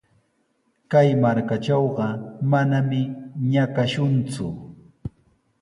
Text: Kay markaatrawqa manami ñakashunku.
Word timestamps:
Kay 0.91 1.09
markaatrawqa 1.23 2.07
manami 2.51 3.01
ñakashunku. 3.51 4.45